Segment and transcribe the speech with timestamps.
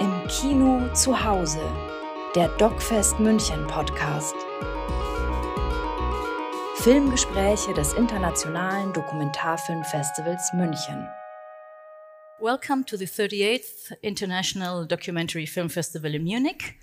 [0.00, 1.60] Im Kino zu Hause,
[2.34, 4.34] der DocFest München Podcast.
[6.76, 11.06] Filmgespräche des Internationalen Dokumentarfilmfestivals München.
[12.40, 16.78] Welcome to the 38th International Documentary Film Festival in Munich.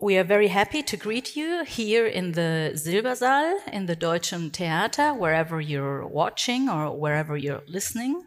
[0.00, 5.12] We are very happy to greet you here in the Silbersaal, in the Deutschen Theater,
[5.12, 8.22] wherever you're watching or wherever you're listening.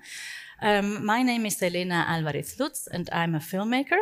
[0.63, 3.99] Um, my name is Elena Alvarez Lutz, and I'm a filmmaker.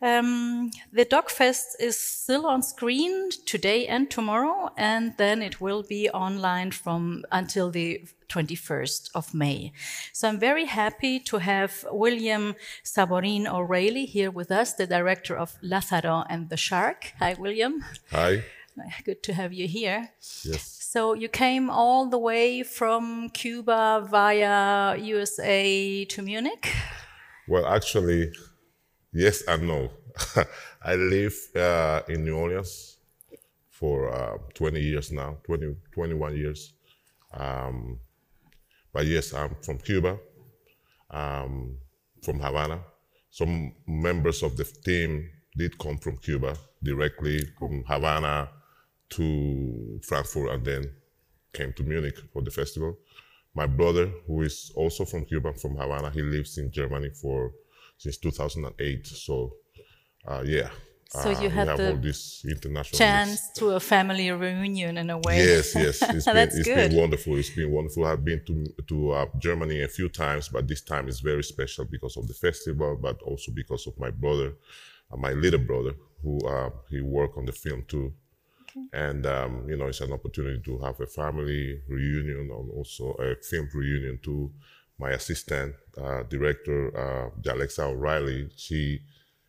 [0.00, 6.08] Um, the DocFest is still on screen today and tomorrow, and then it will be
[6.08, 9.72] online from until the 21st of May.
[10.14, 15.58] So I'm very happy to have William Sabourin O'Reilly here with us, the director of
[15.60, 17.12] Lazaro and the Shark.
[17.18, 17.84] Hi, William.
[18.10, 18.42] Hi.
[19.04, 20.10] Good to have you here.
[20.44, 20.78] Yes.
[20.80, 26.68] So you came all the way from Cuba via USA to Munich?
[27.48, 28.32] Well, actually,
[29.12, 29.90] yes and no.
[30.82, 32.96] I live uh, in New Orleans
[33.70, 36.72] for uh, 20 years now, 20, 21 years.
[37.32, 37.98] Um,
[38.92, 40.18] but yes, I'm from Cuba,
[41.10, 41.76] um,
[42.22, 42.80] from Havana.
[43.30, 48.48] Some members of the team did come from Cuba directly from Havana
[49.10, 50.90] to Frankfurt and then
[51.52, 52.98] came to Munich for the festival.
[53.54, 57.52] My brother, who is also from Cuba, from Havana, he lives in Germany for
[57.98, 59.06] since 2008.
[59.06, 59.54] So,
[60.26, 60.70] uh, yeah.
[61.08, 65.10] So you uh, had have the all this international Chance to a family reunion in
[65.10, 65.38] a way.
[65.38, 67.36] Yes, yes, it's been That's it's been wonderful.
[67.36, 68.04] It's been wonderful.
[68.04, 71.84] I've been to to uh, Germany a few times, but this time is very special
[71.84, 74.54] because of the festival, but also because of my brother,
[75.12, 78.12] uh, my little brother, who uh, he worked on the film too,
[78.92, 83.34] and um, you know it's an opportunity to have a family reunion and also a
[83.42, 84.50] film reunion too.
[84.98, 89.00] My assistant uh, director, uh, Jalexa O'Reilly, she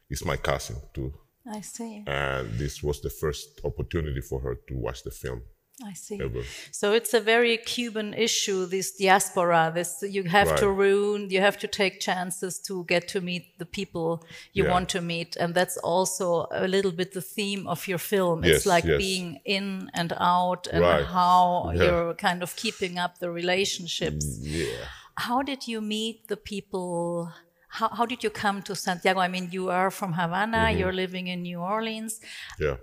[0.09, 1.13] is my cousin too,
[1.47, 2.03] I see.
[2.07, 5.41] and this was the first opportunity for her to watch the film
[5.83, 6.19] I see.
[6.21, 6.41] ever.
[6.71, 9.71] So it's a very Cuban issue, this diaspora.
[9.75, 10.77] This you have to Right.
[10.77, 14.71] ruin, you have to take chances to get to meet the people you Yeah.
[14.71, 18.43] want to meet, and that's also a little bit the theme of your film.
[18.45, 18.97] It's like yes.
[18.97, 21.05] being in and out, and Right.
[21.05, 21.83] how Yeah.
[21.83, 24.25] you're kind of keeping up the relationships.
[24.25, 24.85] Mm, yeah.
[25.17, 27.31] How did you meet the people?
[27.79, 29.19] How, how did you come to Santiago?
[29.19, 30.79] I mean, you are from Havana, Mm-hmm.
[30.79, 32.13] you're living in New Orleans.
[32.59, 32.77] Yeah.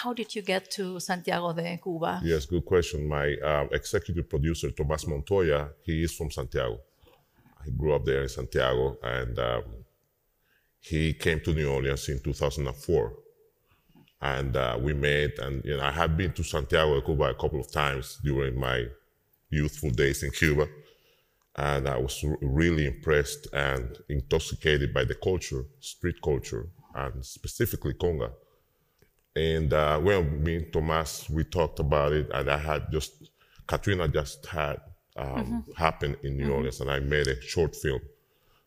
[0.00, 2.20] How did you get to Santiago de Cuba?
[2.22, 2.98] Yes, good question.
[3.08, 6.78] My uh, executive producer, Tomas Montoya, he is from Santiago.
[7.64, 9.64] He grew up there in Santiago, and um,
[10.90, 13.12] he came to New Orleans in 2004.
[14.22, 17.34] And uh, we met, and you know, I had been to Santiago de Cuba a
[17.34, 18.84] couple of times during my
[19.50, 20.66] youthful days in Cuba,
[21.56, 28.30] and I was really impressed and intoxicated by the culture, street culture, and specifically conga.
[29.34, 33.30] And uh, well, me and Tomas, we talked about it, and I had just
[33.66, 34.80] Katrina just had
[35.16, 38.00] um, happened in New Orleans, and I made a short film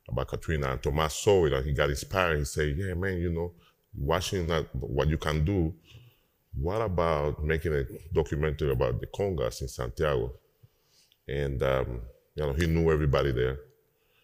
[0.07, 0.71] about Katrina.
[0.71, 2.39] And Tomas saw it, and he got inspired.
[2.39, 3.51] He said, "Yeah, man, you know,
[3.95, 5.73] watching that, what you can do.
[6.59, 10.33] What about making a documentary about the congas in Santiago?"
[11.27, 12.01] And um,
[12.35, 13.57] you know, he knew everybody there,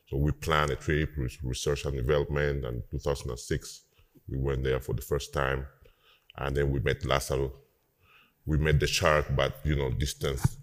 [0.08, 2.66] so we planned a trip, re- research and development.
[2.66, 3.82] And 2006,
[4.28, 5.68] we went there for the first time
[6.38, 7.54] and then we met Lazaro.
[8.46, 10.58] We met the shark, but you know, distance.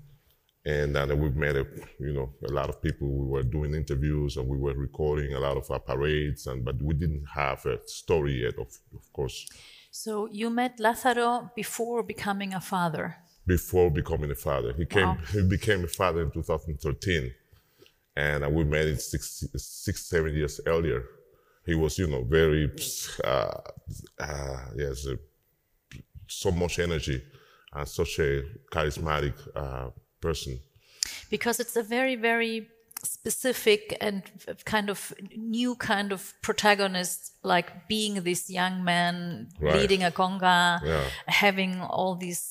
[0.64, 1.66] And then we met, a,
[1.98, 3.08] you know, a lot of people.
[3.08, 6.80] We were doing interviews and we were recording a lot of our parades, and but
[6.80, 9.48] we didn't have a story yet, of, of course,
[9.90, 13.16] So you met Lazaro before becoming a father.
[13.46, 14.72] Before becoming a father.
[14.72, 15.18] He came, Wow.
[15.32, 17.34] he became a father in 2013,
[18.16, 21.04] and uh, we met in six, six, seven years earlier.
[21.64, 22.70] He was, you know, very,
[23.24, 23.50] uh,
[24.18, 25.16] uh, yes, uh,
[26.26, 27.22] so much energy
[27.72, 30.58] and such a charismatic uh, person.
[31.30, 32.68] Because it's a very, very
[33.24, 34.22] specific and
[34.64, 39.76] kind of new kind of protagonist, like being this young man Right.
[39.76, 41.04] leading a conga, Yeah.
[41.42, 42.42] having all these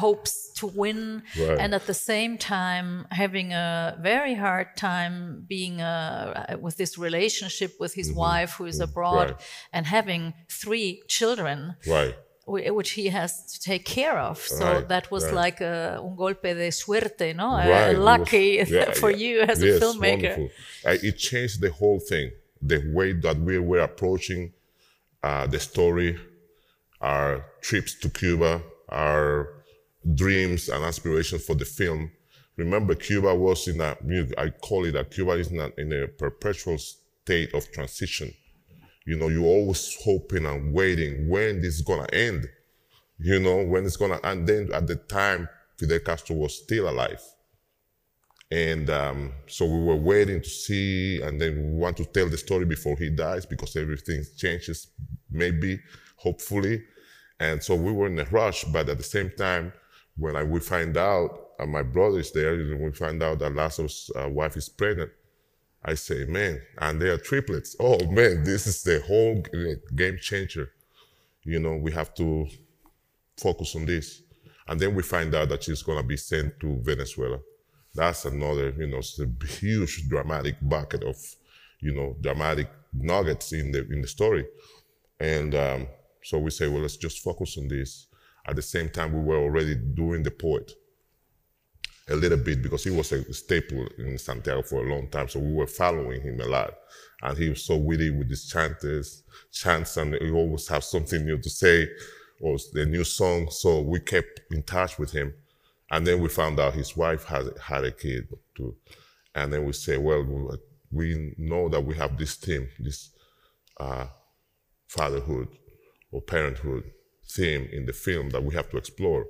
[0.00, 1.58] hopes to win, Right.
[1.62, 7.72] and at the same time having a very hard time being uh, with this relationship
[7.78, 9.36] with his wife who is abroad, Mm-hmm.
[9.36, 9.76] Right.
[9.76, 10.22] and having
[10.62, 11.58] three children.
[11.86, 12.16] Right.
[12.46, 14.38] Whi- which he has to take care of.
[14.38, 15.34] So Right, that was right.
[15.44, 17.48] like a, un golpe de suerte, no?
[17.50, 17.90] Uh, right.
[17.90, 19.16] It was- lucky yeah, for yeah.
[19.24, 20.34] you as a filmmaker.
[20.84, 22.30] Uh, it changed the whole thing.
[22.62, 24.52] The way that we were approaching
[25.22, 26.18] uh, the story,
[27.00, 29.48] our trips to Cuba, our
[30.14, 32.10] dreams and aspirations for the film.
[32.56, 33.96] Remember, Cuba was in a,
[34.38, 38.32] I call it that Cuba is in a, in a perpetual state of transition.
[39.06, 42.48] You know, you're always hoping and waiting when this is gonna end.
[43.18, 45.48] You know, when it's gonna, and then at the time,
[45.78, 47.22] Fidel Castro was still alive.
[48.50, 52.36] And um, so we were waiting to see, and then we want to tell the
[52.36, 54.88] story before he dies because everything changes,
[55.30, 55.80] maybe,
[56.16, 56.84] hopefully.
[57.40, 59.72] And so we were in a rush, but at the same time,
[60.16, 63.54] when I, we find out, and my brother is there, and we find out that
[63.54, 65.10] Lazaro's uh, wife is pregnant,
[65.86, 67.76] I say, man, and they are triplets.
[67.80, 69.42] Oh man, this is the whole
[69.94, 70.72] game changer.
[71.44, 72.48] You know, we have to
[73.38, 74.22] focus on this.
[74.68, 77.38] And then we find out that she's gonna be sent to Venezuela
[77.96, 79.00] that's another, you know,
[79.58, 81.16] huge dramatic bucket of,
[81.80, 84.46] you know, dramatic nuggets in the in the story.
[85.18, 85.88] And um,
[86.22, 88.06] so we say, well, let's just focus on this.
[88.46, 90.72] At the same time, we were already doing the poet
[92.08, 95.28] a little bit because he was a staple in Santiago for a long time.
[95.28, 96.74] So we were following him a lot.
[97.22, 99.22] And he was so witty with his chantes,
[99.52, 101.88] chants, and he always have something new to say
[102.40, 103.50] or the new song.
[103.50, 105.34] So we kept in touch with him.
[105.90, 108.76] And then we found out his wife had, had a kid too.
[109.34, 110.58] And then we say, well,
[110.90, 113.10] we know that we have this theme, this
[113.78, 114.06] uh,
[114.88, 115.48] fatherhood
[116.12, 116.84] or parenthood
[117.28, 119.26] theme in the film that we have to explore.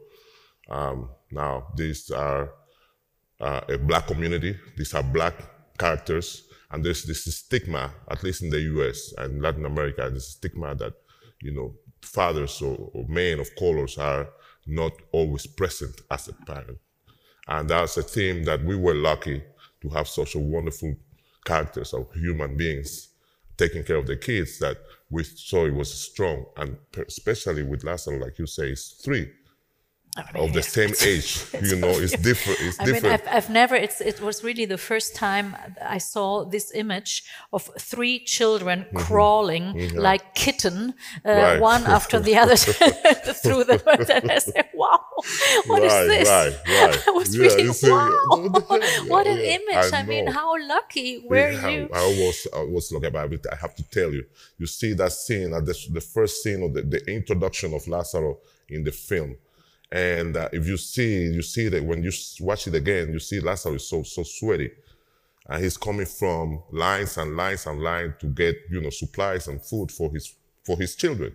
[0.69, 2.51] Um, now, these are
[3.41, 4.59] uh, a black community.
[4.77, 5.35] These are black
[5.79, 6.49] characters.
[6.71, 10.95] And there's this stigma, at least in the US and Latin America, this stigma that,
[11.41, 14.29] you know, fathers or, or men of colors are
[14.67, 16.79] not always present as a parent.
[17.49, 19.43] And that's a theme that we were lucky
[19.83, 20.95] to have such a wonderful
[21.45, 23.11] characters of human beings
[23.57, 24.77] taking care of the kids that
[25.09, 26.45] we saw it was strong.
[26.57, 29.31] And especially with Lazaro, like you say, is three
[30.35, 31.45] of the same age.
[31.63, 32.61] you know, it's different.
[32.61, 33.05] It's I different.
[33.05, 33.75] mean, I've, I've never.
[33.75, 38.99] It's it was really the first time I saw this image of three children mm-hmm.
[38.99, 39.99] crawling mm-hmm.
[39.99, 41.61] like kitten, uh, right.
[41.61, 42.57] one after the other
[43.43, 43.83] through the.
[44.15, 45.01] And I said, "Wow,
[45.67, 47.09] what right, is this?" Right, right.
[47.09, 48.51] I was yeah, really wow.
[49.09, 49.93] what an yeah, image!
[49.93, 51.89] I, I, mean, how lucky were yeah, you?
[51.93, 53.47] I was I was lucky about it.
[53.51, 54.25] I have to tell you.
[54.59, 58.39] You see that scene at the, the first scene of the, the introduction of Lazaro
[58.69, 59.37] in the film
[59.93, 62.11] and uh, if you see, you see that when you
[62.41, 64.71] watch it again, you see Lazaro is so so sweaty,
[65.49, 69.63] and he's coming from lines and lines and lines to get you know supplies and
[69.65, 70.35] food for his
[70.65, 71.33] for his children.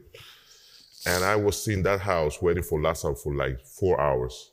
[1.06, 4.52] And I was in that house waiting for Lazaro for like four hours,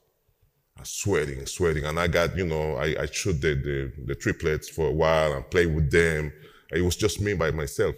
[0.85, 1.85] sweating, sweating.
[1.85, 5.33] And I got you know I, I shot the, the the triplets for a while
[5.33, 6.33] and played with them.
[6.71, 7.97] It was just me by myself,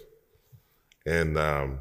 [1.05, 1.79] and um,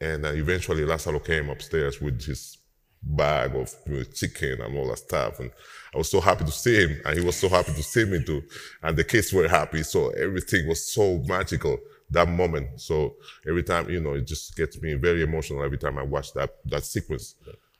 [0.00, 2.58] and uh, eventually Lazaro came upstairs with his
[3.02, 5.40] bag of you know, chicken and all that stuff.
[5.40, 5.50] And
[5.94, 8.22] I was so happy to see him, and he was so happy to see me
[8.22, 8.42] too.
[8.82, 11.78] And the kids were happy, so everything was so magical
[12.10, 12.80] that moment.
[12.80, 13.16] So
[13.48, 16.50] every time, you know, it just gets me very emotional every time I watch that
[16.66, 17.34] that sequence.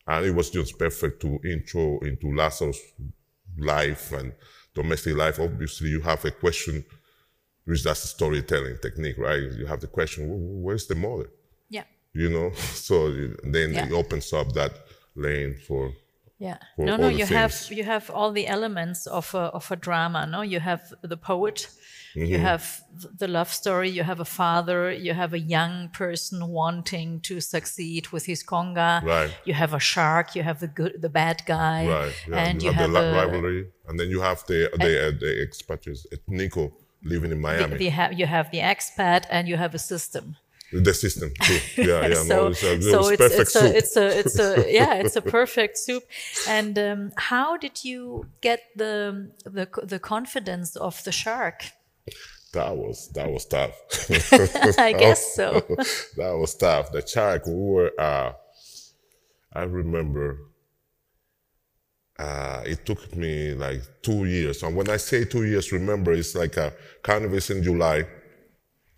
[0.06, 2.80] And it was just perfect to intro into Lazaro's
[3.58, 4.32] life and
[4.74, 5.40] domestic life.
[5.40, 6.84] Obviously, you have a question,
[7.64, 9.42] which that's a storytelling technique, right?
[9.42, 11.30] You have the question, where's the mother?
[11.68, 11.84] Yeah.
[12.12, 13.10] You know, so
[13.42, 13.86] then yeah.
[13.86, 14.72] it opens up that
[15.16, 15.92] lane for
[16.38, 17.30] yeah for no no you things.
[17.30, 21.16] have you have all the elements of a, of a drama no you have the
[21.16, 21.68] poet
[22.14, 22.26] mm-hmm.
[22.30, 22.82] you have
[23.18, 28.08] the love story you have a father you have a young person wanting to succeed
[28.08, 29.30] with his conga right.
[29.46, 32.36] you have a shark you have the good the bad guy right yeah.
[32.36, 35.42] and you, you have, have, the rivalry and then you have the the, uh, the
[35.42, 39.74] expatriates Nico living in Miami the, the ha- you have the expat and you have
[39.74, 40.36] a system
[40.72, 41.58] the system too.
[41.82, 42.14] Yeah, yeah.
[42.14, 45.22] so, no, it's a, so it's, it's a, it's a, it's a, yeah, it's a
[45.22, 46.04] perfect soup.
[46.48, 51.64] And um, how did you get the, the the confidence of the shark?
[52.52, 53.74] That was that was tough.
[54.78, 55.64] I guess so.
[56.16, 56.92] that was tough.
[56.92, 57.46] The shark.
[57.46, 57.92] We were.
[57.98, 58.32] Uh,
[59.52, 60.38] I remember.
[62.18, 64.62] Uh, it took me like two years.
[64.62, 68.06] And when I say two years, remember, it's like a carnival in July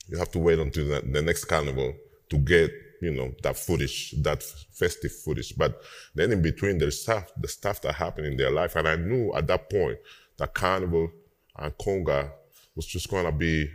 [0.08, 1.94] you have to wait until the, next carnival
[2.30, 5.56] to get you know that footage, that festive footage.
[5.56, 5.80] But
[6.14, 9.32] then in between, there's stuff, the stuff that happened in their life, and I knew
[9.34, 9.98] at that point
[10.38, 11.10] that carnival
[11.56, 12.30] and conga
[12.74, 13.68] was just going to be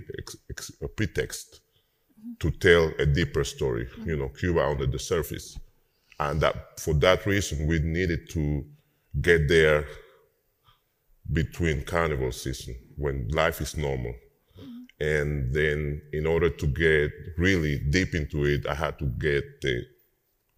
[0.81, 1.61] a pretext
[2.39, 3.87] to tell a deeper story.
[4.05, 5.57] You know, Cuba under the surface,
[6.19, 8.65] and that for that reason we needed to
[9.21, 9.85] get there
[11.31, 14.13] between carnival season when life is normal
[15.11, 15.79] and then
[16.17, 17.11] in order to get
[17.45, 19.75] really deep into it, I had to get the,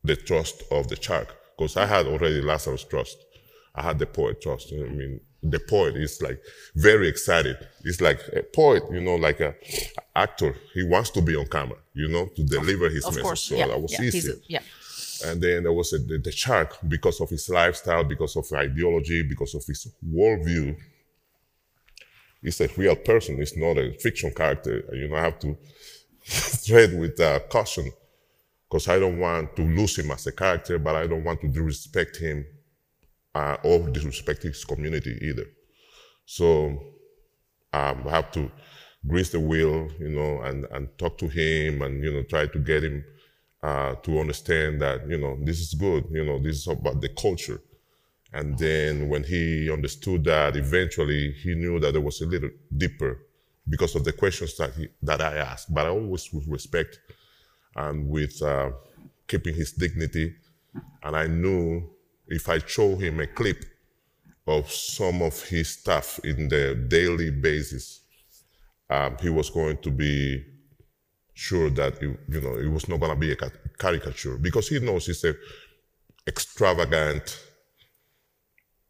[0.09, 3.17] the trust of the shark because I had already Lazaro's trust.
[3.79, 4.67] I had the poet trust.
[4.73, 5.13] I mean,
[5.55, 6.39] the poet is like
[6.87, 7.57] very excited.
[7.83, 9.51] He's like a poet, you know, like a
[10.25, 10.51] actor.
[10.73, 13.23] He wants to be on camera, you know, to deliver his Of message.
[13.23, 14.31] course, so yeah, that was yeah, easy.
[14.31, 14.63] a- yeah.
[15.27, 19.19] And then there was a, the, the shark because of his lifestyle, because of ideology,
[19.33, 19.81] because of his
[20.15, 20.75] worldview.
[22.45, 23.37] He's a real person.
[23.37, 24.83] He's not a fiction character.
[24.93, 25.57] You know, I have to
[26.67, 27.91] tread with uh, caution
[28.69, 31.47] because I don't want to lose him as a character, but I don't want to
[31.47, 32.45] disrespect him
[33.33, 35.45] uh, or disrespect his community either.
[36.25, 36.67] So
[37.73, 38.51] um, I have to
[39.07, 42.59] grease the wheel, you know, and, and talk to him and, you know, try to
[42.59, 43.03] get him
[43.63, 47.09] uh, to understand that, you know, this is good, you know, this is about the
[47.09, 47.59] culture.
[48.33, 53.19] And then when he understood that, eventually he knew that there was a little deeper
[53.67, 56.99] because of the questions that, he, that I asked, but I always with respect
[57.75, 58.71] and with uh,
[59.27, 60.35] keeping his dignity.
[61.03, 61.89] And I knew
[62.27, 63.63] if I show him a clip
[64.47, 68.01] of some of his stuff in the daily basis,
[68.89, 70.43] um, he was going to be
[71.33, 73.37] sure that it, you know it was not going to be a
[73.77, 75.35] caricature because he knows he's a
[76.27, 77.39] extravagant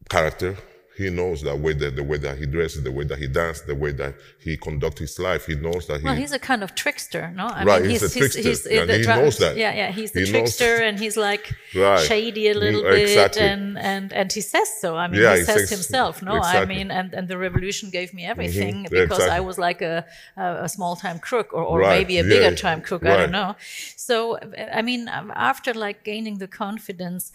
[0.10, 0.56] character.
[0.98, 3.66] He knows that way that the way that he dresses, the way that he dances,
[3.66, 5.46] the way that he conducts his life.
[5.46, 6.06] He knows that he.
[6.06, 7.48] Well, he's a kind of trickster, no?
[7.48, 9.58] I Right, mean, he's a trickster, and the he dra- knows that.
[9.58, 12.00] Yeah, yeah, he's the He knows- trickster, and he's like Right.
[12.00, 13.42] shady a little Mm, bit, exactly.
[13.42, 14.96] and and and he says so.
[14.96, 16.40] I mean, Yeah, he, he says says- himself, no?
[16.42, 20.06] I mean, and and the revolution gave me everything Mhm, because I was like a
[20.38, 23.04] a, small time crook, or or Right, maybe a yeah, bigger time crook.
[23.06, 23.52] I don't know.
[23.98, 24.40] So,
[24.80, 27.34] I mean, after like gaining the confidence.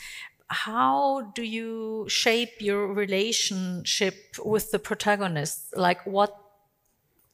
[0.51, 5.73] How do you shape your relationship with the protagonists?
[5.77, 6.37] Like, what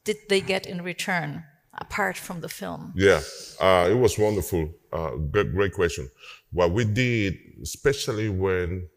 [0.03, 1.43] did they get in return
[1.73, 2.93] apart from the film?
[2.95, 3.21] Yeah,
[3.59, 4.69] uh, it was wonderful.
[4.93, 6.09] Uh, great, great question.
[6.51, 8.87] What we did, especially when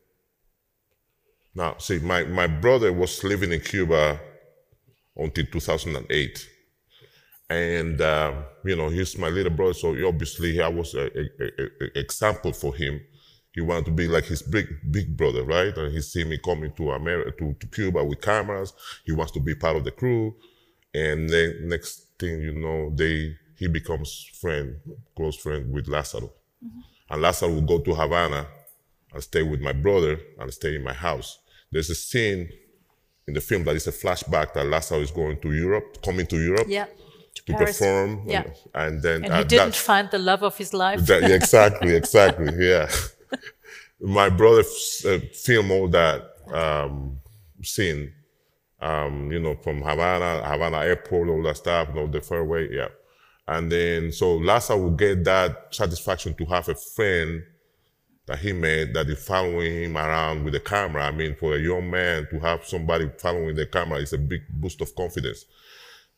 [1.54, 4.20] now, see, my, my brother was living in Cuba
[5.16, 6.48] until 2008.
[7.48, 11.10] And, uh, you know, he's my little brother, so obviously I was an
[11.96, 13.00] example for him.
[13.52, 15.76] He wanted to be like his big big brother, right?
[15.76, 18.72] And he see me coming to America, to, to Cuba with cameras.
[19.04, 20.36] He wants to be part of the crew.
[20.94, 24.76] And then next thing you know, they he becomes friend,
[25.16, 26.28] close friend with Lazaro.
[26.64, 26.80] Mm-hmm.
[27.10, 28.46] And Lazaro will go to Havana
[29.12, 31.38] and stay with my brother and stay in my house.
[31.72, 32.48] There's a scene
[33.26, 36.36] in the film that is a flashback that Lazaro is going to Europe, coming to
[36.40, 36.86] Europe Yeah.
[37.34, 37.78] to Paris.
[37.78, 38.22] perform.
[38.26, 38.44] Yeah.
[38.74, 41.04] And then And he didn't that- find the love of his life.
[41.06, 42.52] that, exactly, exactly.
[42.64, 42.88] Yeah.
[44.00, 47.18] My brother f- uh, filmed all that um,
[47.62, 48.12] scene,
[48.80, 52.88] um, you know, from Havana, Havana airport, all that stuff, you know, the fairway, yeah.
[53.46, 57.42] And then, so Lassa will get that satisfaction to have a friend
[58.26, 61.04] that he met that is following him around with the camera.
[61.04, 64.42] I mean, for a young man to have somebody following the camera is a big
[64.48, 65.44] boost of confidence.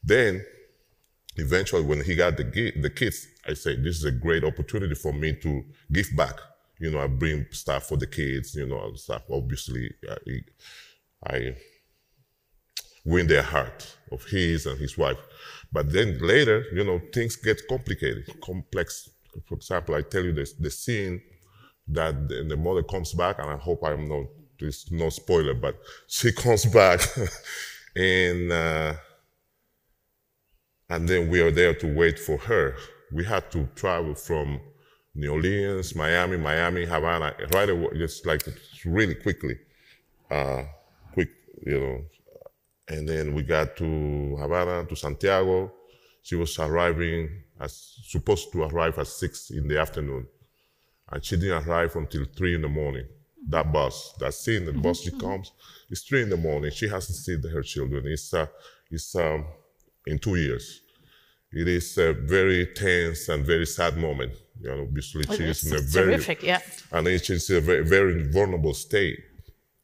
[0.04, 0.44] Then,
[1.36, 2.44] eventually when he got the
[2.76, 6.38] the kids, I said, this is a great opportunity for me to give back.
[6.78, 9.22] You know, I bring stuff for the kids, you know, and stuff.
[9.30, 11.54] Obviously, I, I
[13.04, 15.18] win their heart of his and his wife.
[15.72, 19.08] But then later, you know, things get complicated, complex.
[19.46, 21.20] For example, I tell you this, the scene
[21.88, 24.26] that the, the mother comes back, and I hope I'm not,
[24.58, 27.00] there's no spoiler, but she comes back
[27.96, 28.94] and, uh,
[30.90, 32.76] and then we are there to wait for her.
[33.12, 34.60] We had to travel from
[35.14, 38.42] New Orleans, Miami, Miami, Havana, right away, just like
[38.84, 39.58] really quickly,
[40.30, 40.64] uh,
[41.12, 41.28] quick,
[41.66, 42.04] you know.
[42.88, 45.72] And then we got to Havana, to Santiago.
[46.22, 50.26] She was arriving, as supposed to arrive at six in the afternoon,
[51.10, 53.06] and she didn't arrive until three in the morning.
[53.48, 55.52] That bus, that scene, the bus she comes,
[55.90, 56.70] it's three in the morning.
[56.70, 58.04] She hasn't seen her children.
[58.06, 58.46] It's uh,
[58.90, 59.44] it's um,
[60.06, 60.80] in two years.
[61.50, 64.32] It is a very tense and very sad moment.
[64.60, 66.60] You know, obviously she is in a very terrific, yeah.
[66.92, 69.18] and it's just a very, very vulnerable state.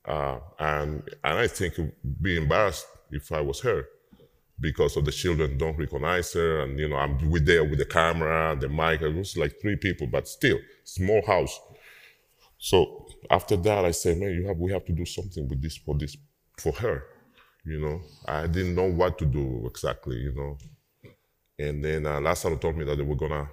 [0.05, 1.75] Uh, and and I think
[2.23, 3.87] be embarrassed if I was her
[4.61, 7.85] because of the children don't recognize her, and you know I'm with there with the
[7.85, 9.03] camera, and the mic.
[9.03, 11.59] It was like three people, but still small house.
[12.59, 15.77] So after that, I said, man, you have we have to do something with this
[15.77, 16.17] for this
[16.59, 17.05] for her.
[17.65, 20.17] You know, I didn't know what to do exactly.
[20.17, 20.59] You know,
[21.59, 23.49] and then uh, told me that they were gonna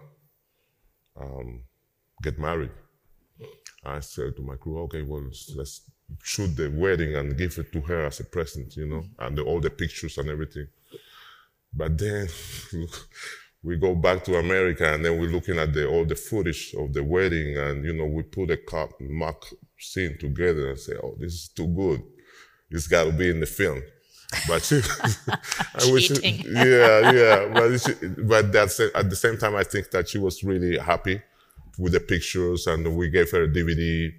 [1.19, 1.63] um,
[2.21, 2.71] get married.
[3.83, 5.23] I said to my crew, okay, well,
[5.55, 5.81] let's,
[6.21, 9.41] shoot the wedding and give it to her as a present, you know, and the,
[9.41, 10.67] all the pictures and everything.
[11.73, 12.27] But then
[13.63, 16.93] we go back to America and then we're looking at the, all the footage of
[16.93, 18.59] the wedding and, you know, we put a
[18.99, 19.45] mock
[19.79, 22.03] scene together and say, oh, this is too good.
[22.69, 23.81] it's got to be in the film.
[24.47, 24.81] But she,
[25.75, 27.47] I wish, yeah, yeah.
[27.53, 31.21] But she, but that's at the same time, I think that she was really happy
[31.77, 34.13] with the pictures, and we gave her a DVD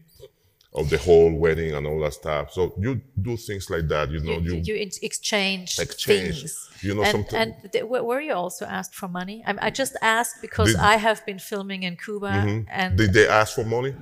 [0.76, 2.52] of the whole wedding and all that stuff.
[2.52, 4.38] So you do things like that, you know.
[4.38, 6.40] you, You, you exchange, Exchange.
[6.40, 6.70] things.
[6.82, 9.42] You know, and, something- and were you also asked for money?
[9.46, 12.68] I, I just asked because Did- I have been filming in Cuba mm-hmm.
[12.68, 13.94] and did they ask for money?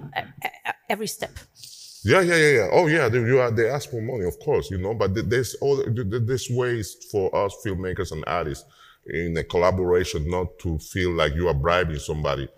[0.91, 1.31] every step.
[2.05, 2.69] Yeah, yeah, yeah, yeah.
[2.73, 3.09] Oh, yeah.
[3.09, 4.95] They, you are, they ask for money, of course, you know.
[4.95, 8.65] But there's all th- th- there's ways for us filmmakers and artists
[9.07, 12.49] in a collaboration not to feel like you are bribing somebody.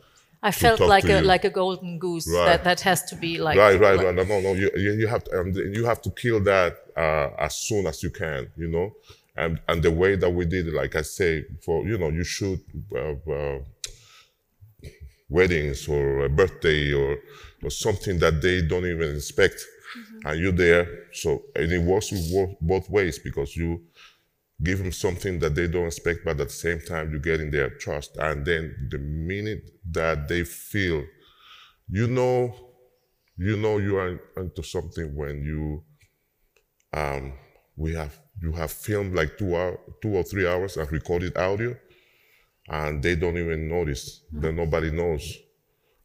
[0.42, 1.26] I felt like a you.
[1.26, 2.28] like a golden goose.
[2.28, 2.46] Right.
[2.46, 4.14] That that has to be like right, right, like- right.
[4.14, 4.52] No, no, no.
[4.52, 8.02] You, you, you have to, um, you have to kill that uh, as soon as
[8.02, 8.92] you can, you know.
[9.36, 12.24] And and the way that we did it, like I say, for you know, you
[12.24, 12.60] shoot
[12.94, 13.58] uh, uh,
[15.28, 17.18] weddings or a birthday or
[17.62, 19.64] or something that they don't even expect,
[20.24, 21.06] and you're there.
[21.12, 23.82] So and it works with both ways because you
[24.62, 27.50] give them something that they don't expect, but at the same time you get in
[27.50, 28.16] their trust.
[28.16, 31.04] And then the minute that they feel,
[31.88, 32.54] you know,
[33.36, 35.84] you know you are into something when you
[36.92, 37.32] um
[37.76, 41.76] we have you have filmed like two hour two or three hours of recorded audio
[42.68, 45.38] and they don't even notice that nobody knows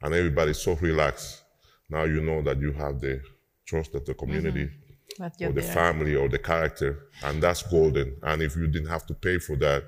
[0.01, 1.43] and everybody's so relaxed.
[1.89, 3.21] Now you know that you have the
[3.65, 5.23] trust of the community mm-hmm.
[5.23, 5.73] that or the there.
[5.73, 8.15] family or the character and that's golden.
[8.23, 9.83] And if you didn't have to pay for that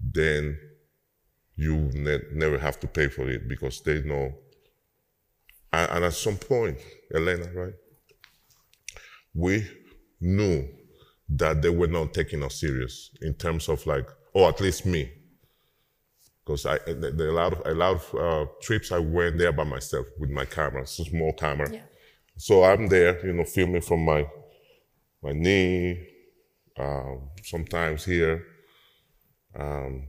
[0.00, 0.58] then
[1.56, 4.32] you ne- never have to pay for it because they know
[5.72, 6.78] and, and at some point
[7.14, 7.74] elena right?
[9.34, 9.66] We
[10.20, 10.68] knew
[11.28, 15.10] that they were not taking us serious in terms of like or at least me
[16.48, 19.52] because I the, the, a lot of a lot of uh, trips I went there
[19.52, 21.68] by myself with my camera, small camera.
[21.70, 21.82] Yeah.
[22.38, 24.26] So I'm there, you know, filming from my
[25.22, 26.06] my knee,
[26.78, 28.46] um, sometimes here,
[29.58, 30.08] um,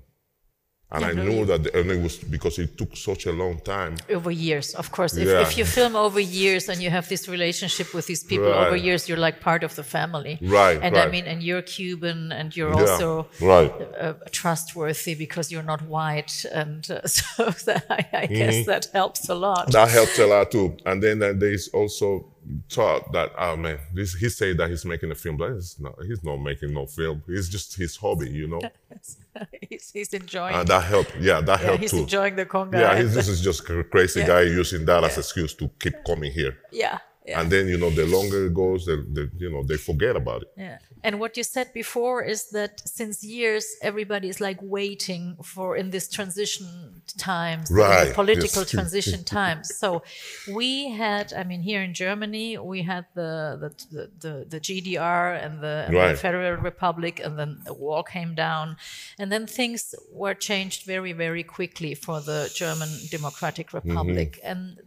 [0.92, 3.60] and I Yeah, knew you- that, and it was because it took such a long
[3.64, 3.96] time.
[4.10, 5.14] over years, of course.
[5.18, 5.42] If, Yeah.
[5.42, 9.08] if you film over years and you have this relationship with these people over years,
[9.08, 10.40] you're like part of the family.
[10.42, 13.72] Right, And I mean, and you're Cuban and you're Yeah, also right.
[14.02, 16.46] uh, trustworthy because you're not white.
[16.52, 18.34] And uh, so that, I, I Mm-hmm.
[18.40, 19.72] guess that helps a lot.
[19.72, 20.76] That helps a lot too.
[20.86, 22.26] And then uh, there's also
[22.70, 25.96] thought that, oh man, this, he said that he's making a film, but he's not,
[26.06, 27.24] he's not making no film.
[27.28, 28.62] It's just his hobby, you know?
[29.70, 30.56] he's, he's enjoying.
[30.56, 31.16] And that helped.
[31.20, 32.00] Yeah, that yeah, helped he's too.
[32.00, 32.74] enjoying the conga.
[32.80, 34.28] yeah, he's, this is just a crazy Yeah.
[34.28, 36.58] guy using that as excuse to keep coming here.
[36.72, 37.42] yeah, yeah.
[37.42, 40.42] And then, you know, the longer it goes, the, the, you know, they forget about
[40.44, 40.48] it.
[40.58, 40.78] Yeah.
[41.04, 45.92] And what you said before is that since years, everybody is like waiting for in
[45.92, 48.72] this transition times, Right, political yes.
[48.78, 49.76] transition times.
[49.76, 50.04] So
[50.52, 55.62] we had, I mean, here in Germany, we had the the the, the GDR and
[55.62, 58.78] the, and the Federal Republic, and then the wall came down,
[59.18, 64.40] and then things were changed very very quickly for the German Democratic Republic.
[64.44, 64.80] And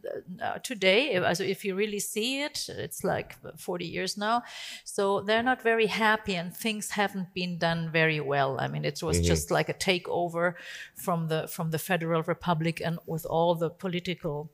[0.42, 4.42] uh, today, if, also if you really see it, it's like 40 years now.
[4.84, 8.60] So they're not very happy, and things haven't been done very well.
[8.60, 10.54] I mean, it was just like a takeover
[10.94, 14.50] from the from the Federal Republic, and with all the political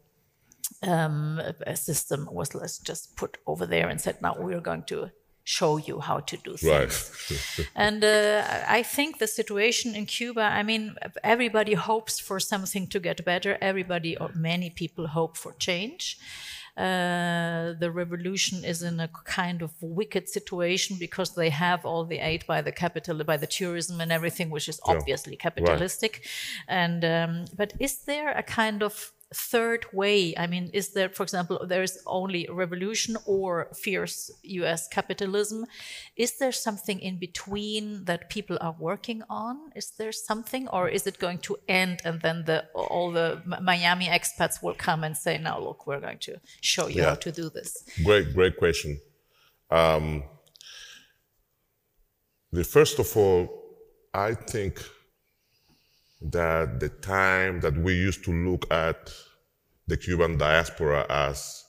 [0.82, 5.10] um, uh, system was let's just put over there and said, now we're going to
[5.44, 6.94] show you how to do things.
[7.30, 7.68] Right.
[7.74, 13.00] And uh, I think the situation in Cuba, I mean, everybody hopes for something to
[13.00, 13.56] get better.
[13.60, 16.18] Everybody, or many people hope for change.
[16.78, 22.18] Uh, the revolution is in a kind of wicked situation because they have all the
[22.18, 26.24] aid by the capital, by the tourism and everything, which is obviously capitalistic.
[26.68, 30.34] And um, but is there a kind of third way?
[30.36, 34.88] I mean, is there, for example, there is only revolution or fierce U.S.
[34.88, 35.66] capitalism?
[36.16, 39.70] Is there something in between that people are working on?
[39.76, 44.06] Is there something, or is it going to end and then the all the Miami
[44.06, 47.08] expats will come and say, "Now, look, we're going to show you Yeah.
[47.10, 49.00] how to do this." Great, great question.
[49.70, 50.22] Um,
[52.50, 53.48] the first of all,
[54.14, 54.82] I think
[56.20, 59.10] that the time that we used to look at
[59.86, 61.64] the Cuban diaspora as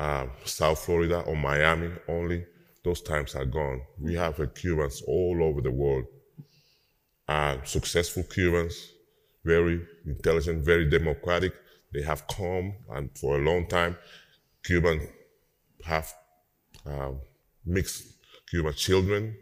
[0.00, 2.44] uh, South Florida or Miami only,
[2.84, 3.82] those times are gone.
[4.00, 6.04] We have uh, Cubans all over the world,
[7.28, 8.92] uh, successful Cubans,
[9.44, 11.52] very intelligent, very democratic.
[11.92, 13.96] They have come, and for a long time,
[14.64, 15.08] Cuban
[15.84, 16.12] have
[16.86, 17.12] uh,
[17.64, 18.04] mixed
[18.50, 19.36] Cuban children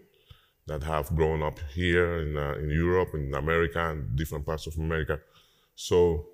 [0.67, 4.77] that have grown up here in, uh, in Europe, in America, and different parts of
[4.77, 5.21] America.
[5.75, 6.27] So,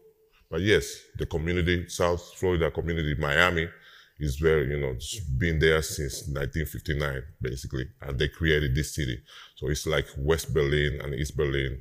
[0.50, 3.68] but yes, the community, South Florida community, Miami,
[4.18, 9.20] is very, you know, it's been there since 1959, basically, and they created this city.
[9.56, 11.78] So it's like West Berlin and East Berlin,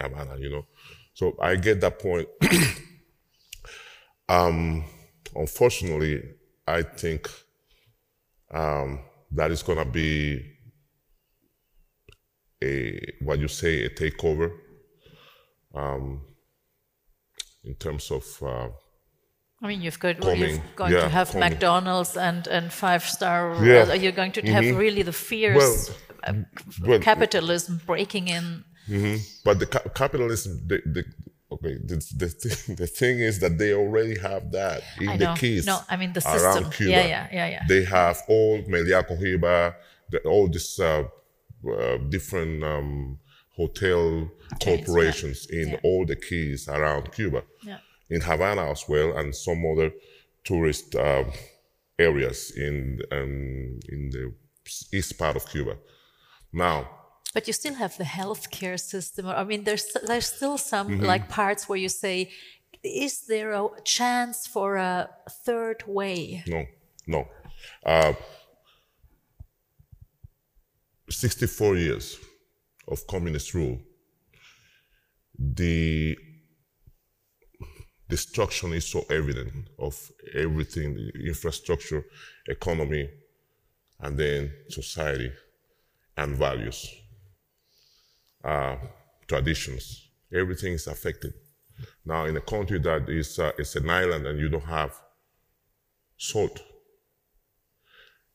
[0.00, 0.66] Havana, you know.
[1.14, 2.28] So I get that point.
[4.28, 4.84] um,
[5.36, 6.22] unfortunately,
[6.66, 7.28] I think
[8.50, 9.00] um,
[9.32, 10.51] that is going to be
[12.62, 12.70] a
[13.26, 14.48] what you say a takeover
[15.74, 16.22] um,
[17.64, 18.24] in terms of.
[18.42, 18.68] Uh,
[19.64, 21.50] I mean, you've got Coming, you're going yeah, to have coming.
[21.50, 23.54] McDonald's and and five star.
[23.64, 23.86] Yeah.
[23.86, 24.02] Mm-hmm.
[24.02, 25.90] You're going to have really the fierce
[26.24, 26.32] uh,
[26.82, 28.64] well- capitalism breaking in.
[29.44, 31.04] But the ca- capitalism, the, the
[31.52, 35.24] okay, the, the, thing, the thing is that they already have that in I the
[35.26, 35.34] know.
[35.36, 35.64] keys.
[35.66, 36.72] No, I mean the around system.
[36.72, 36.90] Cuba.
[36.90, 37.62] Yeah, yeah, yeah, yeah.
[37.68, 39.74] They have all Melia Cohiba,
[40.10, 41.04] the, all these uh,
[41.66, 43.18] uh, different um,
[43.56, 44.76] hotel Chains, yeah.
[44.76, 45.80] corporations in Yeah.
[45.84, 47.42] all the keys around Cuba.
[47.62, 47.78] Yeah.
[48.10, 49.90] In Havana as well, and some other
[50.44, 51.24] tourist uh,
[51.98, 54.32] areas in um, in the
[54.92, 55.76] east part of Cuba.
[56.52, 56.88] Now,
[57.34, 59.26] But you still have the healthcare system.
[59.26, 61.06] I mean, there's there's still some Mm-hmm.
[61.12, 62.30] like parts where you say,
[62.82, 65.08] is there a chance for a
[65.46, 66.42] third way?
[66.46, 66.66] No,
[67.06, 67.20] no.
[67.86, 68.12] Uh,
[71.22, 72.18] 64 years
[72.88, 73.78] of communist rule.
[75.38, 76.18] The
[78.08, 79.94] destruction is so evident of
[80.34, 82.04] everything infrastructure,
[82.48, 83.08] economy,
[84.00, 85.30] and then society
[86.16, 86.92] and values,
[88.44, 88.74] uh,
[89.28, 90.08] traditions.
[90.34, 91.34] Everything is affected.
[92.04, 95.00] Now, in a country that is uh, it's an island and you don't have
[96.16, 96.60] salt,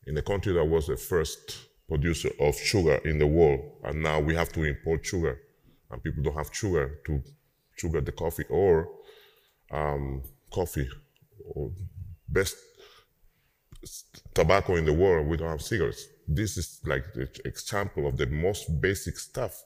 [0.06, 4.20] in a country that was the first producer of sugar in the world, and now
[4.20, 5.40] we have to import sugar,
[5.92, 7.22] and people don't have sugar to
[7.76, 8.90] sugar the coffee or
[9.72, 10.22] um,
[10.52, 10.90] coffee
[11.52, 11.72] or
[12.28, 12.58] best
[14.34, 15.28] tobacco in the world.
[15.28, 16.06] We don't have cigarettes.
[16.28, 19.64] This is like the example of the most basic stuff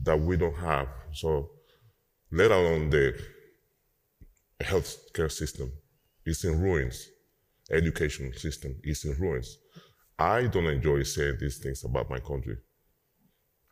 [0.00, 0.88] that we don't have.
[1.12, 1.50] So,
[2.32, 3.18] let alone the
[4.60, 5.72] healthcare system
[6.26, 7.08] is in ruins.
[7.70, 9.58] Education system is in ruins.
[10.20, 12.58] I don't enjoy saying these things about my country.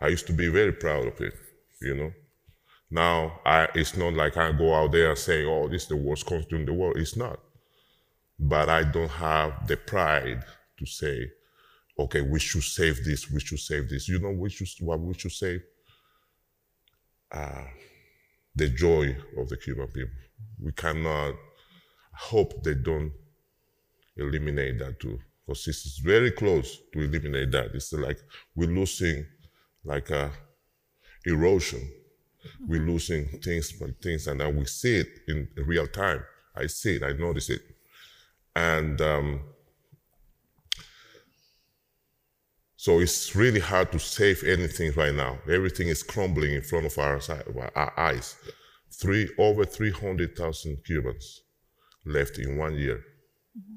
[0.00, 1.34] I used to be very proud of it,
[1.82, 2.12] you know.
[2.90, 5.96] Now I, it's not like I go out there and say, "Oh, this is the
[5.96, 7.38] worst country in the world." It's not,
[8.38, 10.42] but I don't have the pride
[10.78, 11.30] to say,
[11.98, 13.30] "Okay, we should save this.
[13.30, 15.60] We should save this." You know, we should what we should save.
[17.30, 17.64] Uh,
[18.54, 20.16] the joy of the Cuban people.
[20.64, 21.34] We cannot
[22.12, 23.12] hope they don't
[24.16, 27.70] eliminate that too, because this is very close to eliminate that.
[27.74, 28.18] It's like
[28.54, 29.24] we're losing,
[29.82, 30.30] like a
[31.24, 31.90] erosion.
[32.66, 32.90] We're mm-hmm.
[32.90, 36.22] losing things by things, and then we see it in real time.
[36.54, 37.02] I see it.
[37.02, 37.62] I notice it,
[38.54, 39.40] and um,
[42.76, 45.38] so it's really hard to save anything right now.
[45.50, 47.20] Everything is crumbling in front of our,
[47.74, 48.36] our eyes.
[48.90, 51.42] Three over three hundred thousand Cubans
[52.04, 53.02] left in one year
[53.58, 53.76] mm-hmm.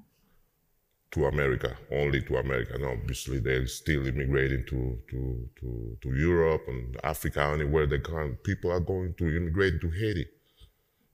[1.11, 2.75] To America, only to America.
[2.75, 8.37] And obviously, they're still immigrating to, to, to, to Europe and Africa, anywhere they can.
[8.43, 10.25] People are going to immigrate to Haiti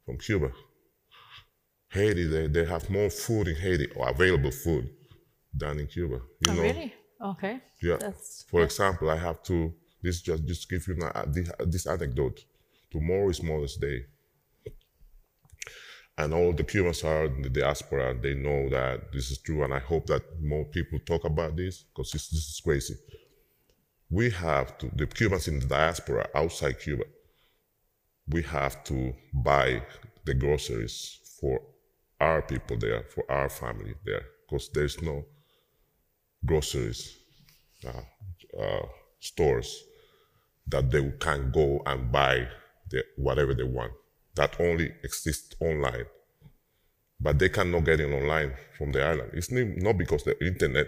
[0.06, 0.52] from Cuba.
[1.90, 4.90] Haiti, they, they have more food in Haiti, or available food,
[5.54, 6.16] than in Cuba.
[6.42, 6.62] You Oh, know?
[6.62, 6.94] really?
[7.20, 7.60] Okay.
[7.82, 7.98] Yeah.
[8.00, 11.88] That's For example, I have to, this just, just give you an, uh, this, this
[11.88, 12.44] anecdote.
[12.92, 14.06] Tomorrow is Mother's Day.
[16.18, 18.16] And all the Cubans are in the diaspora.
[18.20, 19.64] They know that this is true.
[19.64, 22.96] And I hope that more people talk about this because this, this is crazy.
[24.10, 27.04] We have to, the Cubans in the diaspora outside Cuba,
[28.30, 29.84] we have to buy
[30.26, 31.62] the groceries for
[32.20, 35.24] our people there, for our family there, because there's no
[36.46, 37.16] groceries
[37.86, 38.86] uh, uh,
[39.20, 39.84] stores
[40.68, 42.48] that they can go and buy
[42.90, 43.92] the, whatever they want.
[44.38, 46.06] That only exist online.
[47.20, 49.32] But they cannot get it online from the island.
[49.34, 50.88] It's not because the internet,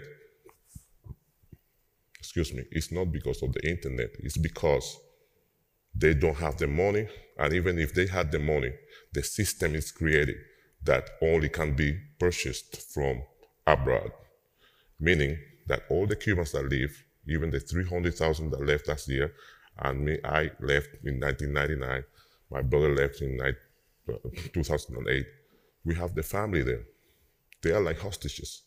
[2.18, 4.10] excuse me, it's not because of the internet.
[4.20, 4.96] It's because
[5.94, 7.08] they don't have the money.
[7.36, 8.72] And even if they had the money,
[9.12, 10.36] the system is created
[10.84, 13.22] that only can be purchased from
[13.66, 14.12] abroad
[15.00, 19.32] meaning that all the Cubans that leave, even the 300,000 that left last year,
[19.78, 22.04] and me, I left in 1999,
[22.50, 24.12] my brother left in uh,
[24.52, 25.26] 2008,
[25.84, 26.84] we have the family there.
[27.62, 28.62] They are like hostages.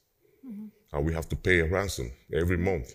[0.92, 2.94] And we have to pay a ransom every month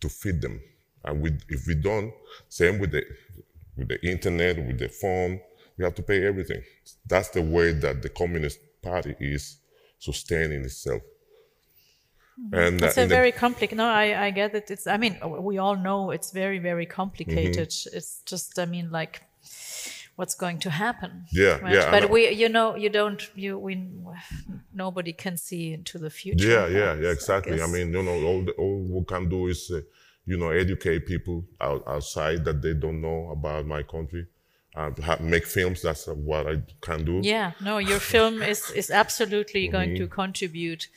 [0.00, 0.60] to feed them.
[1.04, 2.12] And we, if we don't,
[2.48, 3.02] same with the,
[3.76, 5.40] with the internet, with the phone,
[5.76, 6.62] we have to pay everything.
[7.06, 9.58] That's the way that the Communist Party is
[9.98, 11.02] sustaining itself.
[12.52, 13.78] And uh, a very complicated.
[13.78, 14.70] No, I, I get it.
[14.70, 14.86] It's.
[14.88, 17.68] I mean, we all know it's very, very complicated.
[17.68, 17.96] Mm-hmm.
[17.96, 18.58] It's just.
[18.58, 19.22] I mean, like,
[20.16, 21.26] what's going to happen?
[21.32, 21.74] Yeah, right?
[21.74, 23.22] yeah, But we, you know, you don't.
[23.34, 23.86] You, we,
[24.72, 26.46] nobody can see into the future.
[26.48, 27.54] Yeah, yeah, yeah, exactly.
[27.54, 29.80] I, guess- mean, you know, all, the, all we can do is, uh,
[30.26, 34.26] you know, educate people out, outside that they don't know about my country,
[34.76, 35.82] uh, ha- make films.
[35.82, 37.20] That's what I can do.
[37.22, 40.88] Yeah, no, your film is is absolutely going to contribute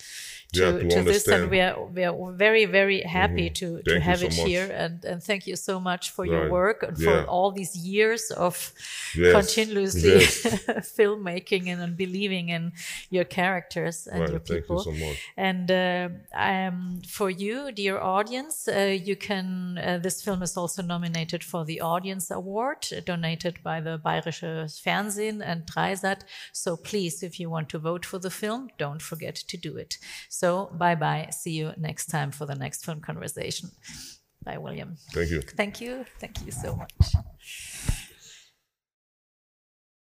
[0.54, 0.90] to, Mm-hmm.
[0.90, 4.04] Yeah, to to this, and we are we are very very happy to to Thank
[4.04, 4.48] have so it much.
[4.48, 8.32] here, and and thank you so much for your work and for all these years
[8.32, 8.74] of
[9.16, 10.44] Yes, continuously yes.
[10.98, 12.72] filmmaking and, and believing in
[13.10, 14.80] your characters and Right, your thank you people.
[14.80, 15.18] so much.
[15.38, 19.78] And uh, um, for you, dear audience, uh, you can.
[19.78, 24.68] Uh, this film is also nominated for the Audience Award, uh, donated by the Bayerische
[24.82, 26.22] Fernsehen and 3sat.
[26.54, 29.98] So please, if you want to vote for the film, don't forget to do it.
[30.40, 31.30] So bye bye.
[31.32, 33.72] See you next time for the next film conversation.
[34.46, 34.96] Bye, William.
[35.12, 35.42] Thank you.
[35.42, 36.06] Thank you.
[36.20, 37.16] Thank you so much.